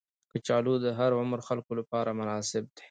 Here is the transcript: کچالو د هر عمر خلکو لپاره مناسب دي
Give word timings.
کچالو 0.31 0.73
د 0.83 0.87
هر 0.99 1.11
عمر 1.19 1.39
خلکو 1.47 1.71
لپاره 1.79 2.17
مناسب 2.19 2.63
دي 2.75 2.79